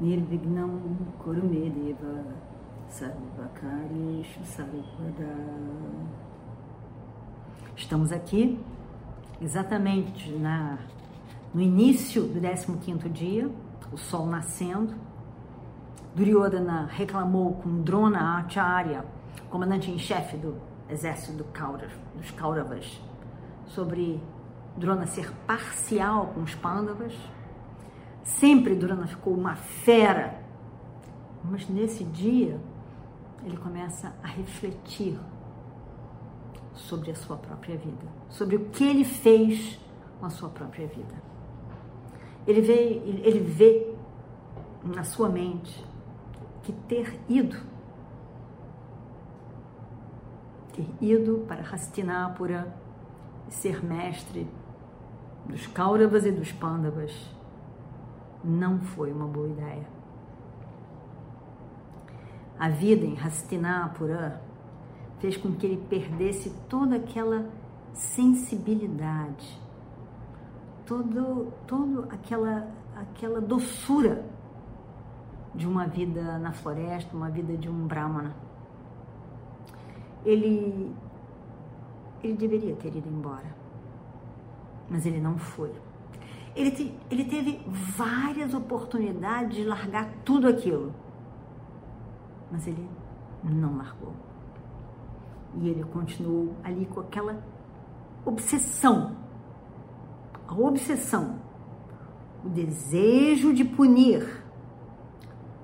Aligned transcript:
Nirvignam 0.00 0.96
Kurumedeva 1.18 2.24
Sarvakarishu 2.88 4.44
Sarvada 4.44 5.34
Estamos 7.76 8.12
aqui 8.12 8.60
exatamente 9.40 10.32
na, 10.32 10.78
no 11.54 11.60
início 11.60 12.22
do 12.22 12.40
15º 12.40 13.08
dia, 13.10 13.50
o 13.92 13.96
sol 13.96 14.26
nascendo. 14.26 14.94
Duryodhana 16.14 16.86
reclamou 16.90 17.54
com 17.54 17.82
Drona 17.82 18.38
Acharya, 18.38 19.04
comandante 19.48 19.90
em 19.90 19.98
chefe 19.98 20.36
do 20.36 20.56
exército 20.88 21.38
do 21.38 21.44
Kaurav, 21.44 21.92
dos 22.16 22.30
Kauravas, 22.32 23.00
sobre 23.66 24.20
Drona 24.76 25.06
ser 25.06 25.30
parcial 25.46 26.26
com 26.34 26.42
os 26.42 26.54
Pandavas. 26.54 27.14
Sempre 28.24 28.74
Drona 28.74 29.06
ficou 29.06 29.34
uma 29.34 29.56
fera, 29.56 30.42
mas 31.44 31.68
nesse 31.68 32.04
dia 32.04 32.60
ele 33.44 33.56
começa 33.56 34.14
a 34.22 34.26
refletir 34.26 35.18
sobre 36.74 37.10
a 37.10 37.14
sua 37.14 37.36
própria 37.36 37.76
vida, 37.76 38.06
sobre 38.28 38.56
o 38.56 38.66
que 38.66 38.84
ele 38.84 39.04
fez 39.04 39.78
com 40.18 40.26
a 40.26 40.30
sua 40.30 40.48
própria 40.48 40.86
vida. 40.86 41.14
Ele 42.46 42.60
vê, 42.60 43.02
ele 43.04 43.40
vê 43.40 43.94
na 44.84 45.04
sua 45.04 45.28
mente 45.28 45.84
que 46.62 46.72
ter 46.72 47.18
ido, 47.28 47.56
ter 50.72 50.86
ido 51.00 51.44
para 51.48 51.62
Hastinapura 51.62 52.74
ser 53.48 53.82
mestre 53.82 54.48
dos 55.46 55.66
Kauravas 55.66 56.26
e 56.26 56.30
dos 56.30 56.52
Pandavas 56.52 57.12
não 58.48 58.80
foi 58.80 59.12
uma 59.12 59.26
boa 59.26 59.48
ideia. 59.48 59.86
A 62.58 62.68
vida 62.68 63.06
em 63.06 63.16
Hastinapura 63.18 64.42
fez 65.20 65.36
com 65.36 65.52
que 65.52 65.66
ele 65.66 65.86
perdesse 65.88 66.50
toda 66.68 66.96
aquela 66.96 67.46
sensibilidade, 67.92 69.60
todo, 70.86 71.52
todo 71.66 72.06
aquela, 72.10 72.68
aquela 72.96 73.40
doçura 73.40 74.24
de 75.54 75.66
uma 75.66 75.86
vida 75.86 76.38
na 76.38 76.52
floresta, 76.52 77.16
uma 77.16 77.30
vida 77.30 77.56
de 77.56 77.68
um 77.68 77.86
brahmana. 77.86 78.34
Ele, 80.24 80.94
ele 82.22 82.34
deveria 82.34 82.74
ter 82.76 82.94
ido 82.96 83.08
embora, 83.08 83.54
mas 84.88 85.06
ele 85.06 85.20
não 85.20 85.38
foi. 85.38 85.72
Ele, 86.54 86.70
te, 86.70 86.94
ele 87.10 87.24
teve 87.24 87.60
várias 87.96 88.54
oportunidades 88.54 89.56
de 89.56 89.64
largar 89.64 90.10
tudo 90.24 90.48
aquilo, 90.48 90.94
mas 92.50 92.66
ele 92.66 92.88
não 93.44 93.76
largou. 93.76 94.12
E 95.60 95.68
ele 95.68 95.84
continuou 95.84 96.54
ali 96.64 96.86
com 96.86 97.00
aquela 97.00 97.42
obsessão, 98.24 99.16
a 100.46 100.54
obsessão, 100.54 101.40
o 102.44 102.48
desejo 102.48 103.52
de 103.52 103.64
punir 103.64 104.44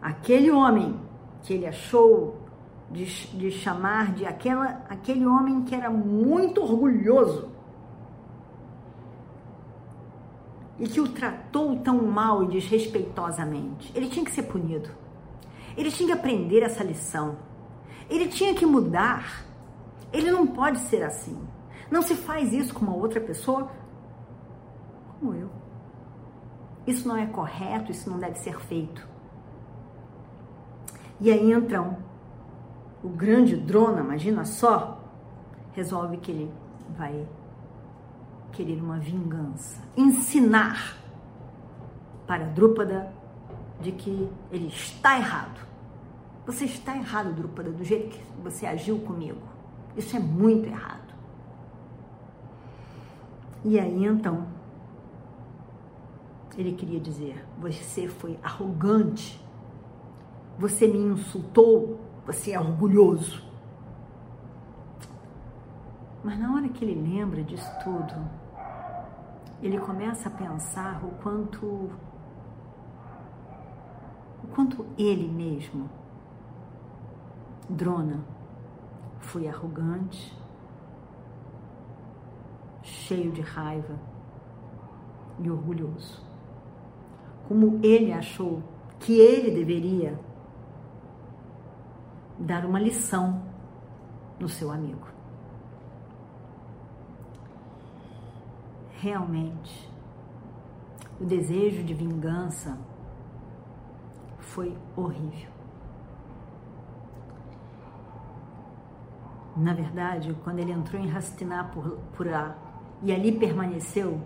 aquele 0.00 0.50
homem 0.50 1.00
que 1.42 1.54
ele 1.54 1.66
achou 1.66 2.42
de, 2.90 3.04
de 3.36 3.50
chamar 3.50 4.12
de 4.12 4.26
aquela, 4.26 4.82
aquele 4.88 5.26
homem 5.26 5.62
que 5.62 5.74
era 5.74 5.90
muito 5.90 6.62
orgulhoso 6.62 7.50
e 10.82 10.88
que 10.88 11.00
o 11.00 11.06
tratou 11.06 11.78
tão 11.78 12.02
mal 12.02 12.42
e 12.42 12.48
desrespeitosamente. 12.48 13.92
Ele 13.94 14.08
tinha 14.08 14.24
que 14.24 14.32
ser 14.32 14.42
punido. 14.42 14.90
Ele 15.76 15.92
tinha 15.92 16.08
que 16.08 16.12
aprender 16.12 16.64
essa 16.64 16.82
lição. 16.82 17.36
Ele 18.10 18.26
tinha 18.26 18.52
que 18.52 18.66
mudar. 18.66 19.44
Ele 20.12 20.32
não 20.32 20.44
pode 20.44 20.80
ser 20.80 21.04
assim. 21.04 21.40
Não 21.88 22.02
se 22.02 22.16
faz 22.16 22.52
isso 22.52 22.74
com 22.74 22.84
uma 22.84 22.96
outra 22.96 23.20
pessoa 23.20 23.70
como 25.20 25.34
eu. 25.36 25.48
Isso 26.84 27.06
não 27.06 27.16
é 27.16 27.26
correto, 27.26 27.92
isso 27.92 28.10
não 28.10 28.18
deve 28.18 28.40
ser 28.40 28.58
feito. 28.58 29.08
E 31.20 31.30
aí 31.30 31.52
então, 31.52 31.96
o 33.04 33.08
grande 33.08 33.56
Drona, 33.56 34.00
imagina 34.00 34.44
só, 34.44 35.00
resolve 35.74 36.16
que 36.16 36.32
ele 36.32 36.52
vai 36.98 37.24
querer 38.52 38.80
uma 38.80 38.98
vingança, 38.98 39.82
ensinar 39.96 40.96
para 42.26 42.44
Drúpada 42.44 43.12
de 43.80 43.92
que 43.92 44.30
ele 44.50 44.68
está 44.68 45.18
errado. 45.18 45.60
Você 46.46 46.64
está 46.64 46.96
errado, 46.96 47.32
Drúpada, 47.34 47.70
do 47.70 47.84
jeito 47.84 48.10
que 48.10 48.22
você 48.42 48.66
agiu 48.66 49.00
comigo. 49.00 49.40
Isso 49.96 50.16
é 50.16 50.20
muito 50.20 50.68
errado. 50.68 51.12
E 53.64 53.78
aí 53.78 54.04
então, 54.04 54.46
ele 56.56 56.72
queria 56.72 57.00
dizer: 57.00 57.44
você 57.58 58.08
foi 58.08 58.38
arrogante, 58.42 59.40
você 60.58 60.86
me 60.86 60.98
insultou, 60.98 62.00
você 62.26 62.52
é 62.52 62.60
orgulhoso. 62.60 63.42
Mas 66.24 66.38
na 66.38 66.54
hora 66.54 66.68
que 66.68 66.84
ele 66.84 67.00
lembra 67.00 67.42
disso 67.42 67.70
tudo, 67.82 68.41
ele 69.62 69.78
começa 69.78 70.28
a 70.28 70.32
pensar 70.32 71.04
o 71.04 71.10
quanto 71.22 71.90
o 74.42 74.46
quanto 74.52 74.84
ele 74.98 75.28
mesmo, 75.28 75.88
Drona, 77.70 78.24
Fui 79.20 79.48
arrogante, 79.48 80.36
cheio 82.82 83.30
de 83.30 83.40
raiva 83.40 83.98
e 85.38 85.48
orgulhoso. 85.48 86.20
Como 87.46 87.78
ele 87.82 88.12
achou 88.12 88.62
que 88.98 89.18
ele 89.18 89.52
deveria 89.52 90.18
dar 92.38 92.66
uma 92.66 92.80
lição 92.80 93.42
no 94.38 94.48
seu 94.48 94.72
amigo. 94.72 95.06
Realmente, 99.02 99.90
o 101.20 101.24
desejo 101.24 101.82
de 101.82 101.92
vingança 101.92 102.78
foi 104.38 104.78
horrível. 104.96 105.50
Na 109.56 109.74
verdade, 109.74 110.32
quando 110.44 110.60
ele 110.60 110.70
entrou 110.70 111.02
em 111.02 111.10
Hastinapura 111.10 112.56
e 113.02 113.12
ali 113.12 113.36
permaneceu, 113.36 114.20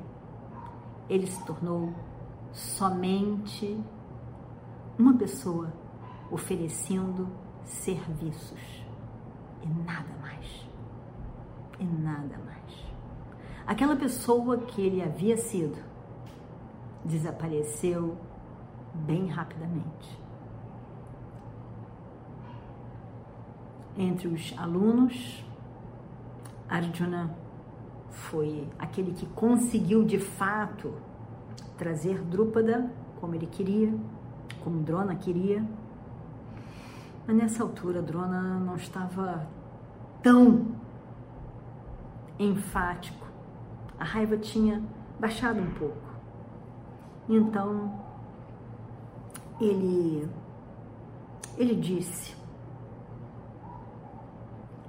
ele 1.08 1.26
se 1.26 1.42
tornou 1.46 1.94
somente 2.52 3.82
uma 4.98 5.14
pessoa 5.14 5.72
oferecendo 6.30 7.26
serviços 7.64 8.84
e 9.62 9.68
nada 9.86 10.14
mais. 10.20 10.68
E 11.80 11.84
nada 11.86 12.36
mais. 12.44 12.55
Aquela 13.66 13.96
pessoa 13.96 14.58
que 14.58 14.80
ele 14.80 15.02
havia 15.02 15.36
sido 15.36 15.76
desapareceu 17.04 18.16
bem 18.94 19.26
rapidamente. 19.26 20.20
Entre 23.98 24.28
os 24.28 24.54
alunos, 24.56 25.44
Arjuna 26.68 27.34
foi 28.10 28.68
aquele 28.78 29.12
que 29.12 29.26
conseguiu 29.26 30.04
de 30.04 30.18
fato 30.18 30.94
trazer 31.76 32.22
Drúpada 32.22 32.90
como 33.20 33.34
ele 33.34 33.46
queria, 33.46 33.92
como 34.62 34.82
Drona 34.82 35.16
queria. 35.16 35.64
Mas 37.26 37.36
nessa 37.36 37.62
altura, 37.64 38.00
Drona 38.00 38.60
não 38.60 38.76
estava 38.76 39.48
tão 40.22 40.66
enfático. 42.38 43.25
A 43.98 44.04
raiva 44.04 44.36
tinha 44.36 44.82
baixado 45.18 45.60
um 45.60 45.70
pouco. 45.72 45.96
Então, 47.28 47.92
ele 49.60 50.28
Ele 51.56 51.74
disse, 51.74 52.34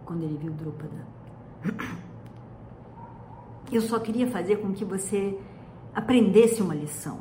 quando 0.06 0.24
ele 0.24 0.38
viu 0.38 0.52
Drupada, 0.52 1.08
eu 3.72 3.82
só 3.82 4.00
queria 4.00 4.30
fazer 4.30 4.58
com 4.58 4.74
que 4.74 4.84
você 4.84 5.40
aprendesse 5.96 6.62
uma 6.62 6.76
lição. 6.76 7.20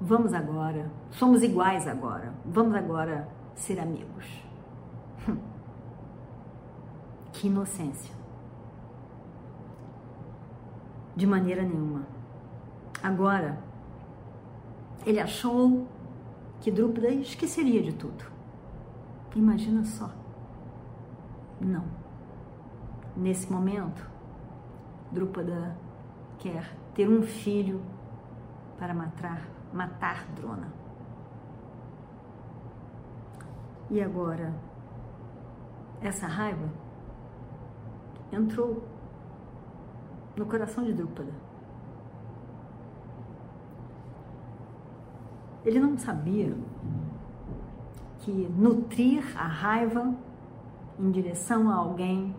Vamos 0.00 0.34
agora, 0.34 0.90
somos 1.12 1.42
iguais 1.42 1.88
agora, 1.88 2.34
vamos 2.44 2.74
agora 2.74 3.26
ser 3.54 3.80
amigos. 3.80 4.26
Que 7.32 7.48
inocência. 7.48 8.14
De 11.16 11.26
maneira 11.26 11.62
nenhuma. 11.62 12.06
Agora, 13.02 13.58
ele 15.06 15.20
achou 15.20 15.86
que 16.60 16.70
Drupda 16.70 17.08
esqueceria 17.08 17.82
de 17.82 17.92
tudo. 17.92 18.24
Imagina 19.36 19.84
só. 19.84 20.10
Não. 21.60 21.84
Nesse 23.16 23.52
momento, 23.52 24.08
Drupada 25.12 25.76
quer 26.38 26.74
ter 26.94 27.08
um 27.08 27.22
filho 27.22 27.80
para 28.78 28.94
matar, 28.94 29.48
matar 29.72 30.26
Drona. 30.34 30.72
E 33.90 34.00
agora, 34.00 34.54
essa 36.00 36.26
raiva 36.26 36.68
entrou 38.32 38.82
no 40.36 40.46
coração 40.46 40.84
de 40.84 40.92
Drupada. 40.92 41.32
Ele 45.64 45.80
não 45.80 45.96
sabia 45.96 46.54
que 48.20 48.30
nutrir 48.30 49.22
a 49.36 49.46
raiva 49.46 50.14
em 50.98 51.10
direção 51.10 51.70
a 51.70 51.76
alguém 51.76 52.34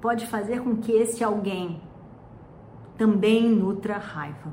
pode 0.00 0.26
fazer 0.26 0.62
com 0.62 0.76
que 0.76 0.92
esse 0.92 1.24
alguém 1.24 1.80
também 2.96 3.50
nutra 3.50 3.98
raiva. 3.98 4.52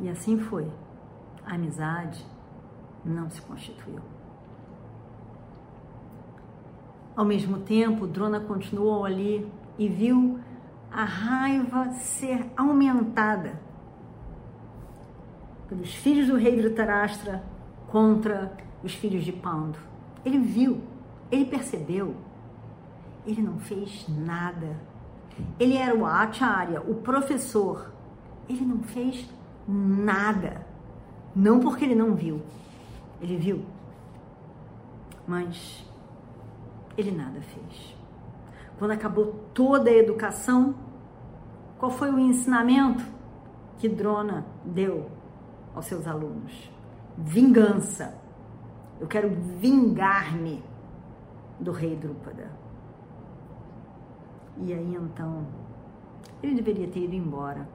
E 0.00 0.08
assim 0.08 0.38
foi. 0.38 0.70
A 1.46 1.54
amizade 1.54 2.26
não 3.04 3.28
se 3.30 3.40
constituiu. 3.42 4.00
Ao 7.16 7.24
mesmo 7.24 7.58
tempo, 7.58 8.06
Drona 8.06 8.40
continuou 8.40 9.04
ali 9.04 9.48
e 9.78 9.88
viu 9.88 10.40
a 10.90 11.04
raiva 11.04 11.92
ser 11.92 12.44
aumentada 12.56 13.60
pelos 15.68 15.94
filhos 15.94 16.28
do 16.28 16.36
rei 16.36 16.56
Dhritarashtra 16.56 17.42
contra 17.88 18.56
os 18.82 18.94
filhos 18.94 19.24
de 19.24 19.32
Pando. 19.32 19.78
Ele 20.24 20.38
viu, 20.38 20.80
ele 21.30 21.44
percebeu, 21.44 22.14
ele 23.26 23.42
não 23.42 23.58
fez 23.58 24.06
nada. 24.08 24.76
Ele 25.58 25.76
era 25.76 25.94
o 25.94 26.04
acharya, 26.06 26.80
o 26.80 26.94
professor. 26.94 27.92
Ele 28.48 28.64
não 28.64 28.82
fez 28.82 29.28
nada. 29.66 30.66
Não 31.34 31.58
porque 31.58 31.84
ele 31.84 31.94
não 31.94 32.14
viu. 32.14 32.42
Ele 33.20 33.36
viu. 33.36 33.64
Mas 35.26 35.84
ele 36.96 37.10
nada 37.10 37.40
fez. 37.40 37.96
Quando 38.78 38.92
acabou 38.92 39.32
toda 39.52 39.90
a 39.90 39.94
educação, 39.94 40.74
qual 41.78 41.90
foi 41.90 42.10
o 42.10 42.18
ensinamento 42.18 43.04
que 43.78 43.88
Drona 43.88 44.44
deu 44.64 45.10
aos 45.74 45.86
seus 45.86 46.06
alunos? 46.06 46.70
Vingança. 47.16 48.18
Eu 49.00 49.06
quero 49.06 49.30
vingar-me 49.58 50.62
do 51.60 51.72
rei 51.72 51.96
Drupada. 51.96 52.50
E 54.58 54.72
aí 54.72 54.94
então, 54.94 55.46
ele 56.42 56.54
deveria 56.54 56.88
ter 56.88 57.00
ido 57.00 57.14
embora. 57.14 57.68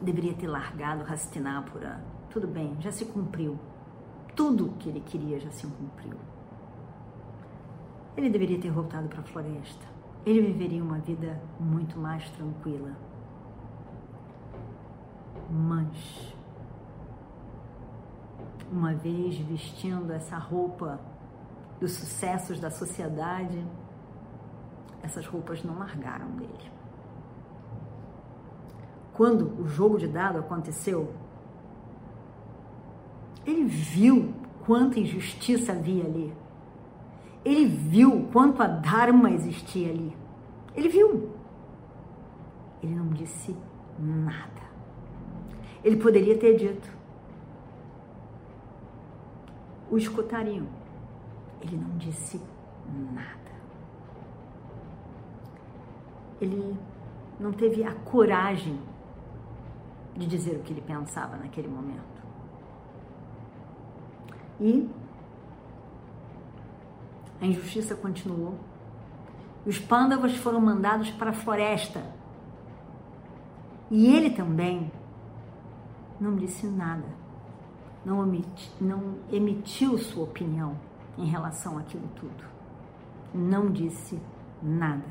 Deveria 0.00 0.34
ter 0.34 0.46
largado 0.46 1.04
Hastinapura. 1.10 2.04
Tudo 2.30 2.46
bem, 2.46 2.76
já 2.80 2.90
se 2.90 3.04
cumpriu. 3.04 3.58
Tudo 4.34 4.74
que 4.78 4.88
ele 4.88 5.00
queria 5.00 5.40
já 5.40 5.50
se 5.50 5.66
cumpriu. 5.66 6.16
Ele 8.16 8.30
deveria 8.30 8.58
ter 8.58 8.70
voltado 8.70 9.08
para 9.08 9.20
a 9.20 9.24
floresta. 9.24 9.84
Ele 10.24 10.40
viveria 10.40 10.82
uma 10.82 10.98
vida 10.98 11.40
muito 11.60 11.98
mais 11.98 12.28
tranquila. 12.30 12.92
Mas, 15.50 16.34
uma 18.72 18.94
vez 18.94 19.36
vestindo 19.38 20.12
essa 20.12 20.38
roupa 20.38 20.98
dos 21.78 21.92
sucessos 21.92 22.58
da 22.58 22.70
sociedade, 22.70 23.64
essas 25.02 25.26
roupas 25.26 25.62
não 25.62 25.78
largaram 25.78 26.28
dele. 26.30 26.72
Quando 29.12 29.60
o 29.60 29.68
jogo 29.68 29.98
de 29.98 30.08
dado 30.08 30.38
aconteceu, 30.38 31.14
ele 33.44 33.64
viu 33.64 34.34
quanta 34.64 34.98
injustiça 34.98 35.72
havia 35.72 36.04
ali 36.04 36.34
ele 37.46 37.64
viu 37.64 38.28
quanto 38.32 38.60
a 38.60 38.66
Dharma 38.66 39.30
existia 39.30 39.88
ali. 39.88 40.16
Ele 40.74 40.88
viu. 40.88 41.30
Ele 42.82 42.92
não 42.92 43.08
disse 43.10 43.56
nada. 44.00 44.66
Ele 45.84 45.96
poderia 45.96 46.36
ter 46.36 46.56
dito. 46.56 46.90
O 49.88 49.96
escutariam. 49.96 50.66
Ele 51.60 51.76
não 51.76 51.96
disse 51.98 52.42
nada. 53.14 53.52
Ele 56.40 56.76
não 57.38 57.52
teve 57.52 57.84
a 57.84 57.94
coragem 57.94 58.76
de 60.16 60.26
dizer 60.26 60.56
o 60.56 60.62
que 60.64 60.72
ele 60.72 60.80
pensava 60.80 61.36
naquele 61.36 61.68
momento. 61.68 62.26
E 64.60 64.90
a 67.40 67.46
injustiça 67.46 67.94
continuou. 67.94 68.54
Os 69.64 69.78
pândavas 69.78 70.36
foram 70.36 70.60
mandados 70.60 71.10
para 71.10 71.30
a 71.30 71.34
floresta. 71.34 72.02
E 73.90 74.06
ele 74.14 74.30
também 74.30 74.90
não 76.20 76.34
disse 76.36 76.66
nada, 76.66 77.06
não, 78.04 78.24
não 78.80 79.18
emitiu 79.30 79.98
sua 79.98 80.24
opinião 80.24 80.76
em 81.18 81.26
relação 81.26 81.78
àquilo 81.78 82.08
tudo. 82.16 82.44
Não 83.34 83.70
disse 83.70 84.20
nada. 84.62 85.04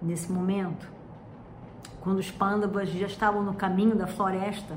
Nesse 0.00 0.32
momento, 0.32 0.90
quando 2.00 2.18
os 2.18 2.30
pândavas 2.30 2.88
já 2.88 3.06
estavam 3.06 3.42
no 3.42 3.54
caminho 3.54 3.94
da 3.94 4.08
floresta, 4.08 4.76